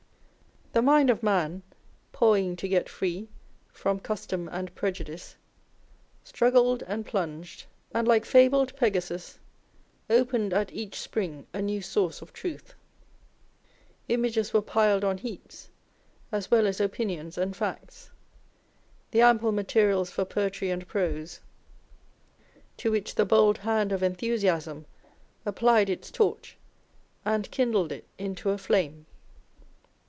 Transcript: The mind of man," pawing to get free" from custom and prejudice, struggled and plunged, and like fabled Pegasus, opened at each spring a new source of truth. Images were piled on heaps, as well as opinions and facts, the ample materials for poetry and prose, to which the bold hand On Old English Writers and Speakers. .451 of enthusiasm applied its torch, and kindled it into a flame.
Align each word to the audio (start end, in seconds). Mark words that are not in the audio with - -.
The 0.73 0.81
mind 0.81 1.09
of 1.09 1.21
man," 1.21 1.63
pawing 2.13 2.55
to 2.55 2.65
get 2.67 2.87
free" 2.87 3.27
from 3.81 3.99
custom 3.99 4.47
and 4.47 4.73
prejudice, 4.73 5.35
struggled 6.23 6.81
and 6.83 7.05
plunged, 7.05 7.65
and 7.93 8.07
like 8.07 8.23
fabled 8.23 8.73
Pegasus, 8.77 9.37
opened 10.09 10.53
at 10.53 10.71
each 10.71 10.97
spring 10.97 11.45
a 11.53 11.61
new 11.61 11.81
source 11.81 12.21
of 12.21 12.31
truth. 12.31 12.73
Images 14.07 14.53
were 14.53 14.61
piled 14.61 15.03
on 15.03 15.17
heaps, 15.17 15.69
as 16.31 16.49
well 16.49 16.65
as 16.65 16.79
opinions 16.79 17.37
and 17.37 17.53
facts, 17.53 18.09
the 19.11 19.19
ample 19.19 19.51
materials 19.51 20.09
for 20.09 20.23
poetry 20.23 20.71
and 20.71 20.87
prose, 20.87 21.41
to 22.77 22.91
which 22.91 23.15
the 23.15 23.25
bold 23.25 23.57
hand 23.57 23.91
On 23.91 24.01
Old 24.01 24.23
English 24.23 24.41
Writers 24.45 24.67
and 24.67 24.85
Speakers. 24.85 24.93
.451 25.43 25.43
of 25.43 25.43
enthusiasm 25.43 25.45
applied 25.45 25.89
its 25.89 26.09
torch, 26.09 26.55
and 27.25 27.51
kindled 27.51 27.91
it 27.91 28.05
into 28.17 28.51
a 28.51 28.57
flame. 28.57 29.05